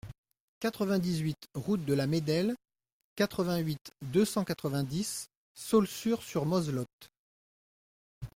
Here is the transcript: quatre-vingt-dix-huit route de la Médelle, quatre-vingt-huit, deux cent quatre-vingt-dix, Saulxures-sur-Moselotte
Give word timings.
quatre-vingt-dix-huit 0.61 1.37
route 1.53 1.85
de 1.85 1.93
la 1.93 2.07
Médelle, 2.07 2.55
quatre-vingt-huit, 3.15 3.91
deux 4.01 4.25
cent 4.25 4.43
quatre-vingt-dix, 4.43 5.27
Saulxures-sur-Moselotte 5.53 7.11